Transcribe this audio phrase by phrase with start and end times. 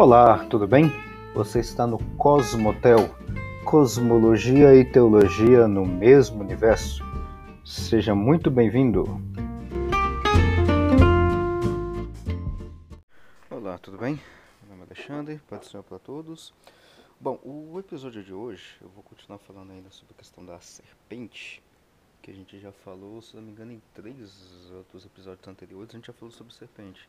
[0.00, 0.92] Olá, tudo bem?
[1.34, 3.12] Você está no Cosmotel,
[3.64, 7.02] Cosmologia e Teologia no mesmo universo.
[7.64, 9.20] Seja muito bem-vindo.
[13.50, 14.20] Olá, tudo bem?
[14.62, 16.54] Meu nome é Alexandre, pode ser para todos.
[17.20, 21.60] Bom, o episódio de hoje eu vou continuar falando ainda sobre a questão da serpente,
[22.22, 25.96] que a gente já falou, se não me engano, em três outros episódios anteriores, a
[25.96, 27.08] gente já falou sobre serpente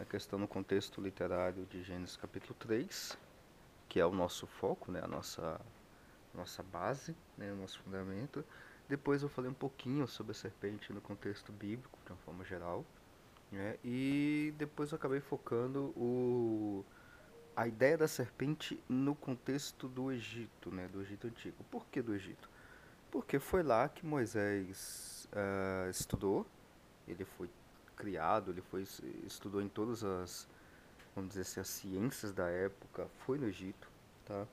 [0.00, 3.18] a questão no contexto literário de Gênesis capítulo 3,
[3.86, 5.60] que é o nosso foco, né, a nossa,
[6.34, 8.42] nossa base, né, o nosso fundamento.
[8.88, 12.84] Depois eu falei um pouquinho sobre a serpente no contexto bíblico, de uma forma geral.
[13.52, 16.82] Né, e depois eu acabei focando o,
[17.54, 21.62] a ideia da serpente no contexto do Egito, né, do Egito Antigo.
[21.70, 22.48] Por que do Egito?
[23.10, 26.46] Porque foi lá que Moisés uh, estudou,
[27.06, 27.50] ele foi
[28.00, 28.82] criado, ele foi
[29.26, 30.48] estudou em todas as,
[31.14, 33.90] vamos dizer assim, as ciências da época, foi no Egito,
[34.24, 34.46] tá?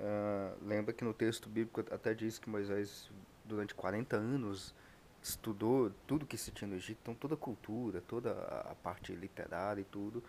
[0.00, 3.08] Uh, lembra que no texto bíblico até diz que Moisés,
[3.44, 4.74] durante 40 anos,
[5.22, 9.80] estudou tudo que se tinha no Egito, então toda a cultura, toda a parte literária
[9.80, 10.22] e tudo.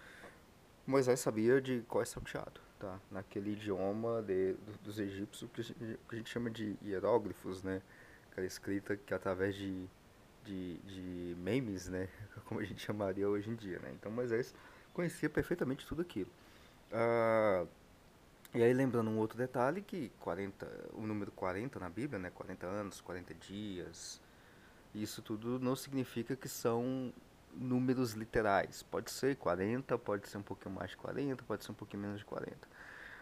[0.85, 2.99] Moisés sabia de qual é salteado, tá?
[3.11, 7.81] Naquele idioma de, dos egípcios que a gente chama de hieróglifos, né?
[8.31, 9.87] Aquela escrita que através de
[10.45, 12.07] de, de memes, né?
[12.45, 13.91] Como a gente chamaria hoje em dia, né?
[13.93, 14.53] Então Moisés
[14.93, 16.29] conhecia perfeitamente tudo aquilo.
[16.91, 17.65] Ah,
[18.53, 22.31] e aí lembrando um outro detalhe que 40, o número 40 na Bíblia, né?
[22.31, 24.19] 40 anos, 40 dias,
[24.93, 27.13] isso tudo não significa que são
[27.53, 28.83] números literais.
[28.83, 32.19] Pode ser 40, pode ser um pouquinho mais de 40, pode ser um pouquinho menos
[32.19, 32.57] de 40.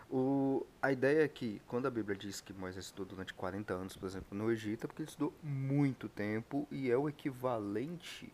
[0.09, 3.97] O, a ideia é que, quando a Bíblia diz que Moisés estudou durante 40 anos,
[3.97, 8.31] por exemplo, no Egito, é porque ele estudou muito tempo e é o equivalente,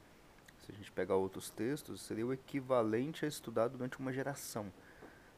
[0.63, 4.71] se a gente pegar outros textos, seria o equivalente a estudar durante uma geração.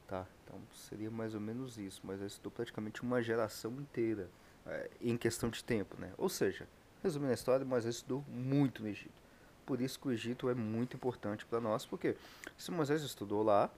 [0.08, 0.26] Tá?
[0.44, 2.02] Então seria mais ou menos isso.
[2.04, 4.30] Moisés estudou praticamente uma geração inteira
[4.66, 5.96] é, em questão de tempo.
[6.00, 6.12] Né?
[6.18, 6.68] Ou seja,
[7.02, 9.24] resumindo a história, Moisés estudou muito no Egito.
[9.66, 12.16] Por isso que o Egito é muito importante para nós, porque
[12.58, 13.72] se Moisés estudou lá,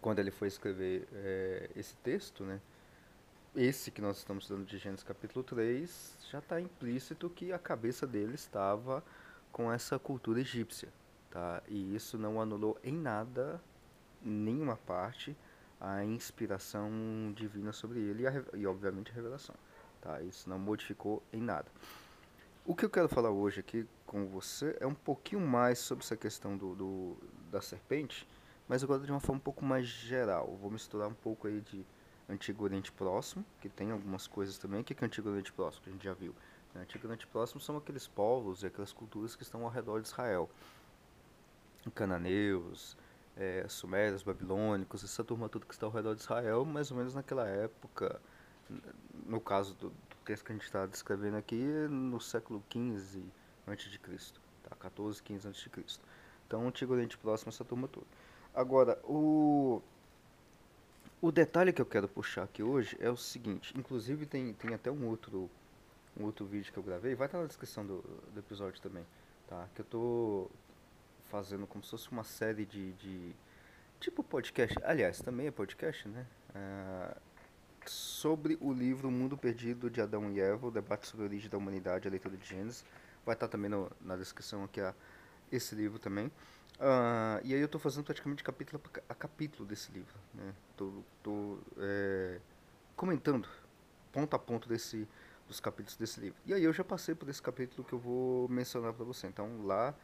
[0.00, 2.60] quando ele foi escrever é, esse texto, né,
[3.54, 8.06] esse que nós estamos estudando de Gênesis capítulo 3, já está implícito que a cabeça
[8.06, 9.04] dele estava
[9.50, 10.88] com essa cultura egípcia.
[11.30, 11.62] Tá?
[11.68, 13.60] E isso não anulou em nada,
[14.22, 15.36] nenhuma parte,
[15.80, 16.90] a inspiração
[17.34, 19.54] divina sobre ele e, a, e obviamente a revelação.
[20.00, 20.22] Tá?
[20.22, 21.66] Isso não modificou em nada.
[22.64, 26.16] O que eu quero falar hoje aqui com você é um pouquinho mais sobre essa
[26.16, 27.16] questão do, do
[27.50, 28.26] da serpente,
[28.72, 30.56] mas agora de uma forma um pouco mais geral.
[30.58, 31.84] Vou misturar um pouco aí de
[32.26, 34.80] Antigo Oriente Próximo, que tem algumas coisas também.
[34.80, 36.34] O que é Antigo Oriente Próximo, que a gente já viu?
[36.74, 40.48] Antigo Oriente Próximo são aqueles povos e aquelas culturas que estão ao redor de Israel.
[41.94, 42.96] Cananeus,
[43.36, 47.14] é, sumérios, babilônicos, essa turma toda que está ao redor de Israel, mais ou menos
[47.14, 48.22] naquela época,
[49.26, 53.22] no caso do, do texto que a gente está descrevendo aqui, no século XV
[53.66, 53.98] a.C.,
[54.62, 54.74] tá?
[54.76, 55.70] 14, 15 a.C.
[56.46, 58.06] Então, Antigo Oriente Próximo, essa turma toda.
[58.54, 59.80] Agora, o,
[61.20, 64.90] o detalhe que eu quero puxar aqui hoje é o seguinte, inclusive tem, tem até
[64.90, 65.50] um outro,
[66.18, 68.02] um outro vídeo que eu gravei, vai estar na descrição do,
[68.32, 69.06] do episódio também,
[69.48, 69.66] tá?
[69.74, 70.50] Que eu tô
[71.30, 73.34] fazendo como se fosse uma série de, de
[73.98, 76.26] tipo podcast, aliás, também é podcast, né?
[76.50, 77.20] Uh,
[77.86, 81.56] sobre o livro Mundo Perdido de Adão e Eva, o debate sobre a origem da
[81.56, 82.84] humanidade, a leitura de Gênesis.
[83.24, 84.94] Vai estar também no, na descrição aqui a,
[85.50, 86.30] esse livro também.
[86.78, 90.14] Uh, e aí eu estou fazendo praticamente capítulo a capítulo desse livro.
[90.34, 90.52] Né?
[91.22, 92.40] Tô, é,
[92.96, 93.48] comentando
[94.12, 95.08] ponto a ponto desse,
[95.46, 96.38] dos capítulos desse livro.
[96.44, 99.26] E aí eu já passei por esse capítulo que eu vou mencionar para você.
[99.26, 99.94] Então lá,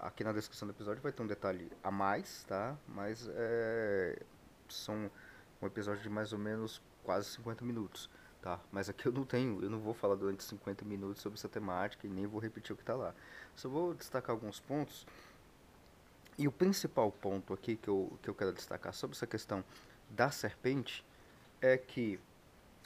[0.00, 2.76] aqui na descrição do episódio vai ter um detalhe a mais, tá?
[2.88, 4.20] Mas é,
[4.68, 5.10] são
[5.60, 8.10] um episódio de mais ou menos quase 50 minutos.
[8.40, 11.48] Tá, mas aqui eu não tenho, eu não vou falar durante 50 minutos sobre essa
[11.48, 13.14] temática e nem vou repetir o que está lá.
[13.54, 15.06] Só vou destacar alguns pontos
[16.38, 19.62] e o principal ponto aqui que eu, que eu quero destacar sobre essa questão
[20.08, 21.04] da serpente
[21.60, 22.18] é que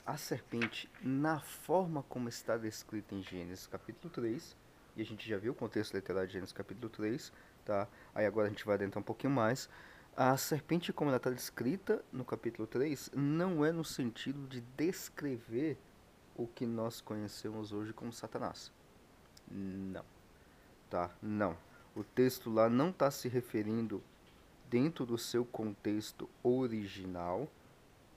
[0.05, 4.55] a serpente, na forma como está descrita em Gênesis capítulo 3,
[4.95, 7.31] e a gente já viu o contexto literário de Gênesis capítulo 3,
[7.65, 7.87] tá?
[8.15, 9.69] Aí agora a gente vai adentrar um pouquinho mais.
[10.15, 15.77] A serpente, como ela está descrita no capítulo 3, não é no sentido de descrever
[16.35, 18.71] o que nós conhecemos hoje como Satanás.
[19.49, 20.05] Não.
[20.89, 21.11] Tá?
[21.21, 21.66] Não
[21.97, 24.03] o texto lá não está se referindo
[24.69, 27.47] dentro do seu contexto original,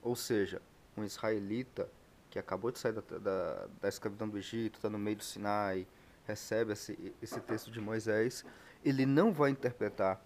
[0.02, 0.60] ou seja,
[0.94, 1.88] um israelita
[2.28, 5.86] que acabou de sair da, da, da escravidão do Egito, está no meio do Sinai,
[6.26, 8.44] recebe esse, esse texto de Moisés,
[8.84, 10.20] ele não vai interpretar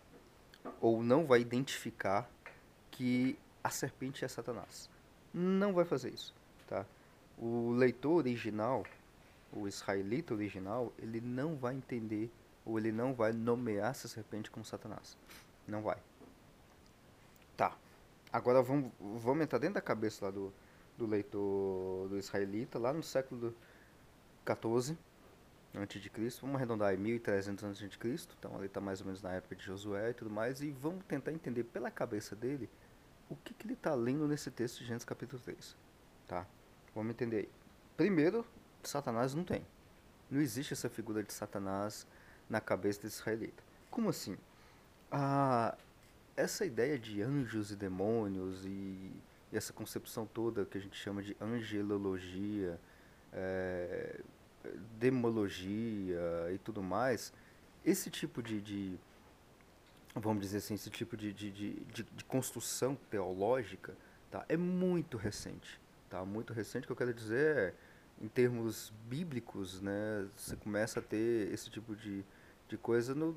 [0.81, 2.29] ou não vai identificar
[2.91, 4.91] que a serpente é Satanás.
[5.33, 6.35] Não vai fazer isso,
[6.67, 6.85] tá?
[7.39, 8.85] O leitor original,
[9.53, 12.31] o israelita original, ele não vai entender
[12.65, 15.17] ou ele não vai nomear essa serpente como Satanás.
[15.67, 15.99] Não vai.
[17.57, 17.77] Tá.
[18.33, 20.53] Agora vamos, vamos entrar dentro da cabeça lá do,
[20.97, 23.55] do leitor do israelita, lá no século
[24.47, 24.97] XIV
[25.75, 26.43] antes de Cristo.
[26.43, 28.35] Vamos arredondar aí 1300 antes de Cristo.
[28.39, 31.05] Então ele está mais ou menos na época de Josué e tudo mais e vamos
[31.05, 32.69] tentar entender pela cabeça dele
[33.29, 35.77] o que, que ele está lendo nesse texto de Gênesis capítulo 3,
[36.29, 36.47] tá?
[36.95, 37.49] Vamos entender aí.
[37.97, 38.47] Primeiro,
[38.83, 39.67] Satanás não tem.
[40.31, 42.07] Não existe essa figura de Satanás
[42.49, 43.63] na cabeça desse israelita.
[43.91, 44.37] Como assim?
[45.11, 45.77] Ah,
[46.37, 51.23] essa ideia de anjos e demônios e, e, essa concepção toda que a gente chama
[51.23, 52.79] de angelologia,
[53.33, 54.21] é,
[54.99, 57.33] demologia e tudo mais,
[57.85, 58.99] esse tipo de, de
[60.15, 63.95] vamos dizer assim, esse tipo de, de, de, de, construção teológica
[64.31, 65.81] tá, é muito recente.
[66.09, 66.25] Tá?
[66.25, 67.75] Muito recente, que eu quero dizer é,
[68.21, 72.25] em termos bíblicos, né, você começa a ter esse tipo de,
[72.69, 73.37] de coisa no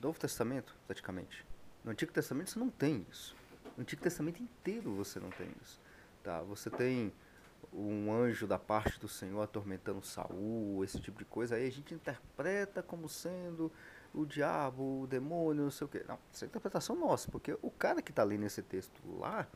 [0.00, 1.44] Novo Testamento, praticamente.
[1.84, 3.36] No Antigo Testamento você não tem isso.
[3.76, 5.80] No Antigo Testamento inteiro você não tem isso.
[6.22, 6.40] Tá?
[6.42, 7.12] Você tem
[7.72, 11.56] um anjo da parte do Senhor atormentando Saul, esse tipo de coisa.
[11.56, 13.72] Aí a gente interpreta como sendo
[14.14, 16.04] o diabo, o demônio, não sei o quê.
[16.06, 19.46] Não, isso é interpretação nossa, porque o cara que está lendo esse texto lá,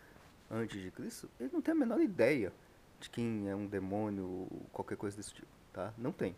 [0.50, 2.52] antes de Cristo, ele não tem a menor ideia
[3.00, 5.92] de quem é um demônio, qualquer coisa desse tipo, tá?
[5.96, 6.34] Não tem.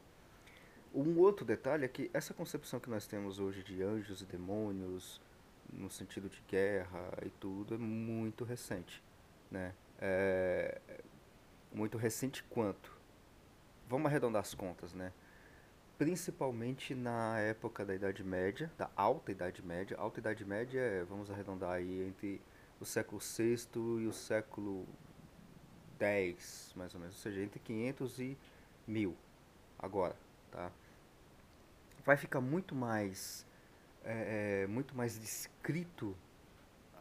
[0.95, 5.21] Um outro detalhe é que essa concepção que nós temos hoje de anjos e demônios,
[5.73, 9.03] no sentido de guerra e tudo, é muito recente,
[9.51, 9.75] né?
[10.01, 10.81] É
[11.73, 12.97] muito recente quanto?
[13.89, 15.13] Vamos arredondar as contas, né?
[15.97, 19.97] Principalmente na época da Idade Média, da Alta Idade Média.
[19.99, 22.41] Alta Idade Média é, vamos arredondar aí, entre
[22.81, 24.87] o século VI e o século
[26.07, 28.39] X, mais ou menos, ou seja, entre 500 e
[28.87, 29.17] 1000
[29.79, 30.17] agora,
[30.51, 30.71] tá?
[32.05, 33.47] Vai ficar muito mais,
[34.05, 36.17] é, é, muito mais descrito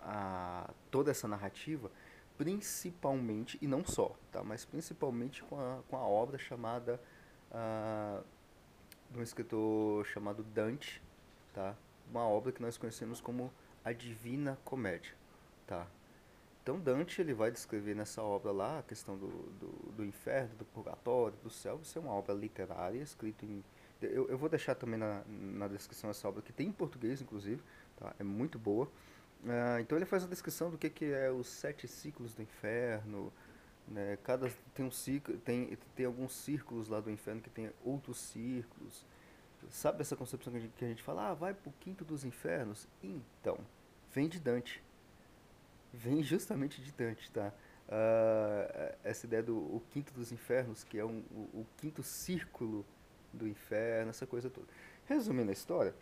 [0.04, 1.92] a, toda essa narrativa,
[2.38, 4.44] principalmente, e não só, tá?
[4.44, 7.02] Mas principalmente com a, com a obra chamada,
[7.52, 8.24] uh,
[9.10, 11.02] de um escritor chamado Dante,
[11.54, 11.76] tá?
[12.10, 13.52] Uma obra que nós conhecemos como
[13.84, 15.14] a Divina Comédia,
[15.66, 15.88] tá?
[16.68, 20.66] Então Dante ele vai descrever nessa obra lá a questão do, do, do inferno, do
[20.66, 21.80] purgatório, do céu.
[21.82, 23.64] Isso é uma obra literária, escrita em...
[24.02, 27.64] Eu, eu vou deixar também na, na descrição essa obra, que tem em português, inclusive.
[27.96, 28.14] Tá?
[28.20, 28.86] É muito boa.
[29.46, 33.32] Uh, então ele faz a descrição do que, que é os sete ciclos do inferno.
[33.88, 34.18] Né?
[34.22, 39.06] Cada tem um ciclo, tem, tem alguns círculos lá do inferno que tem outros círculos.
[39.70, 42.26] Sabe essa concepção que a gente, que a gente fala, ah, vai pro quinto dos
[42.26, 42.90] infernos?
[43.02, 43.58] Então,
[44.12, 44.84] vem de Dante
[45.98, 47.52] vem justamente de Dante, tá?
[47.88, 52.86] Uh, essa ideia do o quinto dos infernos, que é um, o, o, quinto círculo
[53.34, 54.68] do inferno, essa coisa toda.
[55.06, 55.96] Resumindo a história,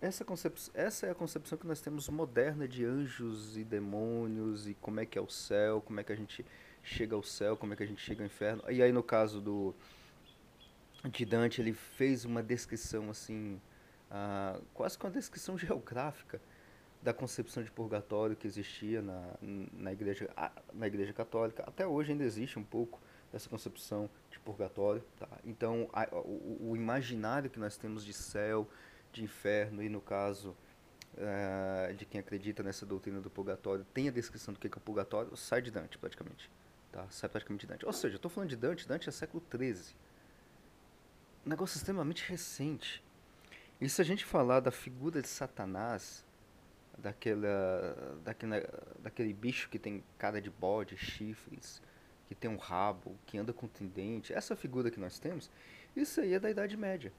[0.00, 0.24] essa,
[0.72, 5.06] essa é a concepção que nós temos moderna de anjos e demônios e como é
[5.06, 6.46] que é o céu, como é que a gente
[6.82, 8.62] chega ao céu, como é que a gente chega ao inferno.
[8.70, 9.74] E aí no caso do
[11.04, 13.60] de Dante, ele fez uma descrição assim,
[14.08, 16.40] uh, quase com uma descrição geográfica
[17.02, 19.34] da concepção de purgatório que existia na,
[19.72, 20.30] na, igreja,
[20.72, 21.64] na igreja católica.
[21.66, 23.00] Até hoje ainda existe um pouco
[23.32, 25.02] dessa concepção de purgatório.
[25.18, 25.28] Tá?
[25.44, 28.68] Então, a, o, o, imaginário que nós temos de céu,
[29.12, 30.56] de inferno, e no caso
[31.14, 34.80] uh, de quem acredita nessa doutrina do purgatório, tem a descrição do que é o
[34.80, 36.48] purgatório, sai de Dante, praticamente.
[36.92, 37.04] Tá?
[37.10, 37.84] Sai praticamente de Dante.
[37.84, 39.96] Ou seja, estou falando de Dante, Dante é século XIII.
[41.44, 43.02] Um negócio extremamente recente.
[43.80, 46.24] E se a gente falar da figura de Satanás
[46.98, 48.66] daquela, daquele,
[49.00, 51.82] daquele bicho que tem cara de bode, chifres,
[52.28, 55.50] que tem um rabo, que anda com tendente, essa figura que nós temos,
[55.94, 57.12] isso aí é da Idade Média.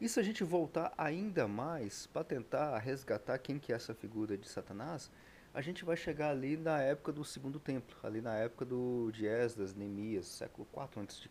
[0.00, 4.36] E se a gente voltar ainda mais para tentar resgatar quem que é essa figura
[4.36, 5.10] de Satanás,
[5.54, 9.26] a gente vai chegar ali na época do Segundo Templo, ali na época do de
[9.26, 11.30] Esdras, Neemias, século 4 a.C.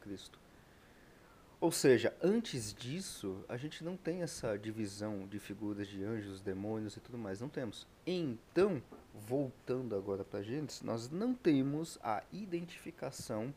[1.66, 6.96] Ou seja, antes disso, a gente não tem essa divisão de figuras de anjos, demônios
[6.96, 7.88] e tudo mais, não temos.
[8.06, 8.84] Então,
[9.16, 13.52] voltando agora para Gênesis, nós não temos a identificação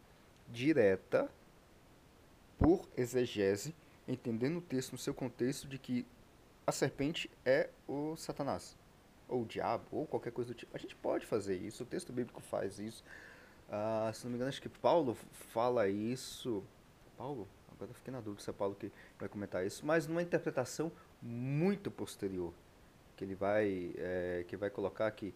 [0.48, 1.30] direta
[2.58, 3.74] por exegese,
[4.08, 6.06] entendendo o texto no seu contexto de que
[6.66, 8.74] a serpente é o Satanás,
[9.28, 10.74] ou o diabo, ou qualquer coisa do tipo.
[10.74, 13.04] A gente pode fazer isso, o texto bíblico faz isso.
[13.68, 15.14] Uh, se não me engano, acho que Paulo
[15.52, 16.64] fala isso.
[17.14, 17.46] Paulo?
[17.78, 20.90] Agora fiquei na dúvida se é Paulo que vai comentar isso, mas numa interpretação
[21.22, 22.52] muito posterior,
[23.16, 25.32] que ele vai, é, que vai colocar que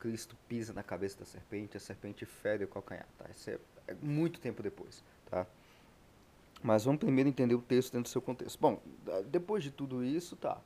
[0.00, 3.26] Cristo pisa na cabeça da serpente, a serpente fere o calcanhar, tá?
[3.30, 5.46] Isso é, é muito tempo depois, tá?
[6.60, 8.58] Mas vamos primeiro entender o texto dentro do seu contexto.
[8.58, 8.82] Bom,
[9.26, 10.60] depois de tudo isso, tá?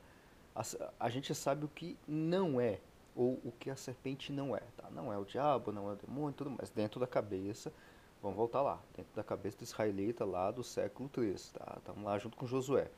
[0.55, 0.63] A,
[0.99, 2.79] a, gente sabe o que não é,
[3.15, 4.89] ou o que a serpente não é, tá?
[4.89, 6.69] Não é o diabo, não é o demônio, tudo mais.
[6.71, 7.71] Dentro da cabeça,
[8.21, 11.75] vamos voltar lá, dentro da cabeça do israelita lá do século 3, tá?
[11.77, 12.89] Estamos lá junto com Josué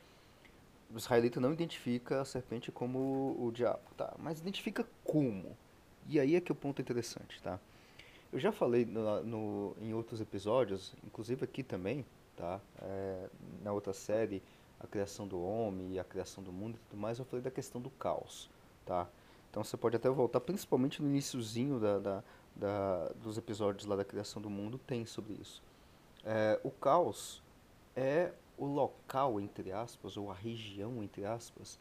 [0.94, 4.14] o israelita não identifica a serpente como o diabo, tá?
[4.18, 5.56] Mas identifica como.
[6.08, 7.58] E aí é que o ponto é interessante, tá?
[8.32, 12.04] Eu já falei no, no em outros episódios, inclusive aqui também,
[12.36, 12.60] tá?
[12.80, 13.28] É,
[13.62, 14.42] na outra série,
[14.80, 17.50] a criação do homem e a criação do mundo e tudo mais, eu falei da
[17.50, 18.50] questão do caos,
[18.84, 19.08] tá?
[19.50, 22.24] Então você pode até voltar, principalmente no iníciozinho da, da,
[22.54, 25.62] da, dos episódios lá da criação do mundo, tem sobre isso.
[26.24, 27.42] É, o caos
[27.96, 31.78] é o local, entre aspas, ou a região, entre aspas,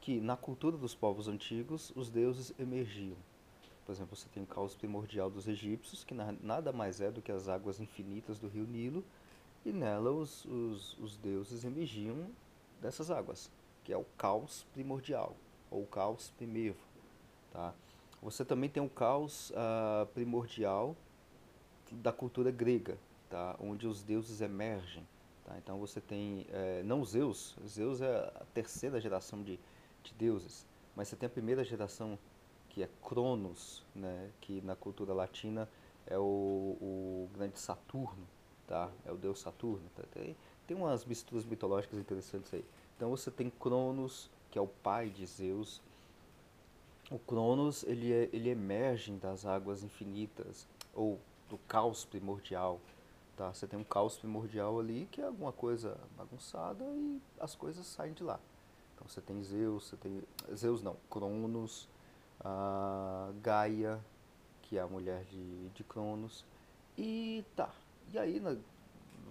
[0.00, 3.16] que na cultura dos povos antigos os deuses emergiam.
[3.84, 7.32] Por exemplo, você tem o caos primordial dos egípcios, que nada mais é do que
[7.32, 9.04] as águas infinitas do rio Nilo,
[9.64, 12.28] e nela os, os, os deuses emergiam
[12.80, 13.50] dessas águas,
[13.84, 15.36] que é o caos primordial,
[15.70, 16.76] ou o caos primeiro.
[17.52, 17.74] Tá?
[18.22, 20.94] Você também tem o caos uh, primordial
[21.90, 22.96] da cultura grega,
[23.28, 23.56] tá?
[23.58, 25.06] onde os deuses emergem.
[25.44, 25.58] Tá?
[25.58, 29.58] Então você tem, é, não Zeus, Zeus é a terceira geração de,
[30.04, 30.64] de deuses,
[30.94, 32.16] mas você tem a primeira geração
[32.68, 34.30] que é Cronos, né?
[34.40, 35.68] que na cultura latina
[36.06, 38.26] é o, o grande Saturno,
[38.66, 38.88] tá?
[39.04, 39.90] é o deus Saturno.
[39.96, 40.04] Tá?
[40.12, 40.36] Tem,
[40.66, 42.64] tem umas misturas mitológicas interessantes aí.
[42.96, 45.82] Então você tem Cronos, que é o pai de Zeus.
[47.12, 52.80] O Cronos ele, é, ele emerge das águas infinitas, ou do caos primordial,
[53.36, 53.52] Tá?
[53.52, 58.12] Você tem um caos primordial ali que é alguma coisa bagunçada e as coisas saem
[58.12, 58.38] de lá.
[58.94, 60.22] Então você tem Zeus, você tem.
[60.54, 61.88] Zeus não, Cronos,
[63.40, 63.98] Gaia,
[64.62, 66.44] que é a mulher de, de Cronos.
[66.96, 67.70] E tá.
[68.12, 68.54] E aí na,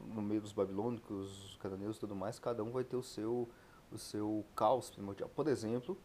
[0.08, 3.48] no meio dos babilônicos, os cananeus e tudo mais, cada um vai ter o seu,
[3.92, 5.30] o seu caos primordial.
[5.30, 5.96] Por exemplo,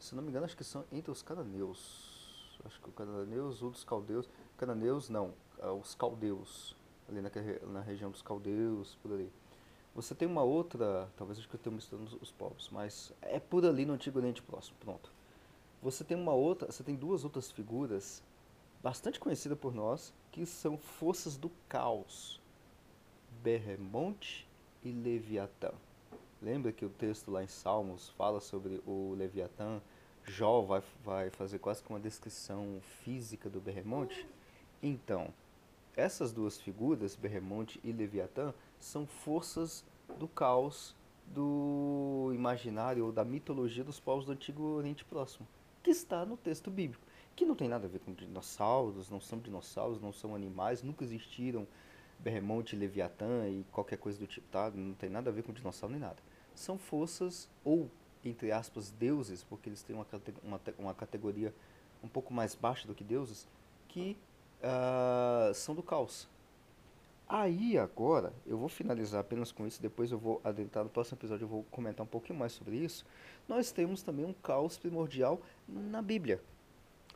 [0.00, 2.58] se não me engano, acho que são entre os cananeus.
[2.64, 4.28] Acho que o cananeus ou dos caldeus.
[4.56, 6.74] Cananeus não, é os caldeus
[7.08, 7.30] ali na,
[7.68, 9.30] na região dos caldeus, por ali.
[9.94, 13.64] Você tem uma outra, talvez acho que eu tenha misturando os povos, mas é por
[13.66, 15.12] ali no Antigo Oriente Próximo, pronto.
[15.82, 18.22] Você tem uma outra, você tem duas outras figuras
[18.82, 22.40] bastante conhecidas por nós, que são forças do caos.
[23.42, 24.48] Berremonte
[24.82, 25.72] e Leviatã.
[26.42, 29.78] Lembra que o texto lá em Salmos fala sobre o Leviatã?
[30.24, 34.26] Jó vai, vai fazer quase que uma descrição física do Berremonte?
[34.82, 35.34] Então,
[35.94, 39.84] essas duas figuras, Berremonte e Leviatã, são forças
[40.18, 45.46] do caos do imaginário ou da mitologia dos povos do Antigo Oriente Próximo,
[45.82, 47.04] que está no texto bíblico,
[47.36, 51.04] que não tem nada a ver com dinossauros, não são dinossauros, não são animais, nunca
[51.04, 51.66] existiram
[52.18, 54.70] Berremonte, Leviatã e qualquer coisa do tipo, tá?
[54.70, 56.29] Não tem nada a ver com dinossauro nem nada.
[56.60, 57.90] São forças ou
[58.22, 60.06] entre aspas deuses, porque eles têm uma,
[60.44, 61.54] uma, uma categoria
[62.04, 63.48] um pouco mais baixa do que deuses,
[63.88, 64.14] que
[64.62, 66.28] uh, são do caos.
[67.26, 71.44] Aí agora, eu vou finalizar apenas com isso, depois eu vou adentrar no próximo episódio,
[71.44, 73.06] eu vou comentar um pouquinho mais sobre isso.
[73.48, 76.42] Nós temos também um caos primordial na Bíblia.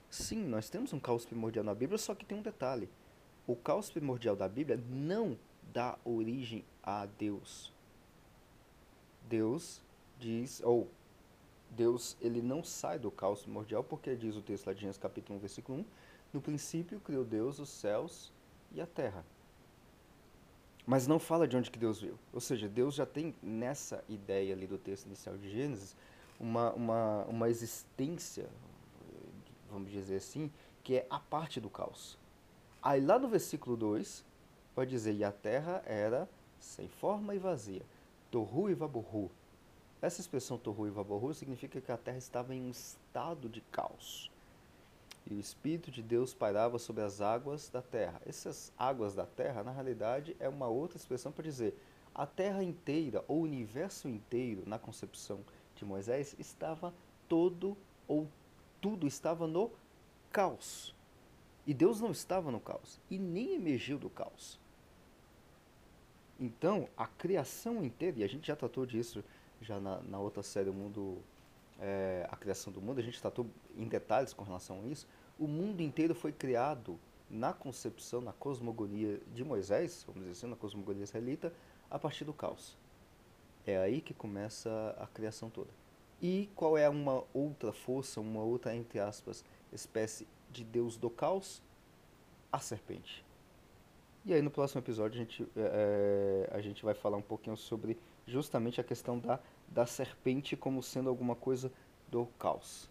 [0.08, 2.88] Sim, nós temos um caos primordial na Bíblia, só que tem um detalhe.
[3.46, 5.36] O caos primordial da Bíblia não
[5.70, 7.73] dá origem a Deus.
[9.28, 9.80] Deus
[10.18, 10.88] diz, ou
[11.70, 15.38] Deus ele não sai do caos primordial, porque diz o texto lá de Gênesis capítulo
[15.38, 15.84] 1, versículo 1,
[16.32, 18.32] no princípio criou Deus os céus
[18.72, 19.24] e a terra.
[20.86, 22.18] Mas não fala de onde que Deus veio.
[22.32, 25.96] Ou seja, Deus já tem nessa ideia ali do texto inicial de Gênesis
[26.38, 28.48] uma, uma, uma existência,
[29.70, 30.50] vamos dizer assim,
[30.82, 32.18] que é a parte do caos.
[32.82, 34.24] Aí lá no versículo 2,
[34.74, 36.28] pode dizer, e a terra era
[36.60, 37.82] sem forma e vazia,
[38.34, 39.30] torru e vaborru.
[40.02, 44.28] Essa expressão torru e vaborru significa que a terra estava em um estado de caos
[45.24, 48.20] e o Espírito de Deus pairava sobre as águas da terra.
[48.26, 51.80] Essas águas da terra, na realidade, é uma outra expressão para dizer
[52.12, 55.38] a terra inteira, ou o universo inteiro, na concepção
[55.76, 56.92] de Moisés, estava
[57.28, 57.76] todo
[58.08, 58.28] ou
[58.80, 59.70] tudo estava no
[60.32, 60.92] caos.
[61.64, 64.58] E Deus não estava no caos e nem emergiu do caos.
[66.38, 69.22] Então, a criação inteira, e a gente já tratou disso
[69.60, 71.22] já na, na outra série, o mundo
[71.80, 75.06] é, a criação do mundo, a gente tratou em detalhes com relação a isso,
[75.38, 76.98] o mundo inteiro foi criado
[77.30, 81.52] na concepção, na cosmogonia de Moisés, vamos dizer assim, na cosmogonia israelita,
[81.90, 82.76] a partir do caos.
[83.66, 85.70] É aí que começa a criação toda.
[86.22, 91.62] E qual é uma outra força, uma outra, entre aspas, espécie de Deus do caos,
[92.52, 93.24] a serpente.
[94.26, 97.98] E aí no próximo episódio a gente, é, a gente vai falar um pouquinho sobre
[98.26, 99.38] justamente a questão da,
[99.68, 101.70] da serpente como sendo alguma coisa
[102.10, 102.88] do caos.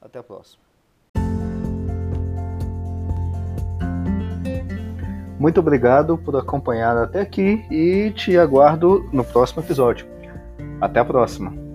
[0.00, 0.62] Até a próxima.
[5.38, 10.06] Muito obrigado por acompanhar até aqui e te aguardo no próximo episódio.
[10.80, 11.65] Até a próxima!